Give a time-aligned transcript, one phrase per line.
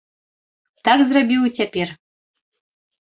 [0.89, 1.87] Так зрабіў і цяпер.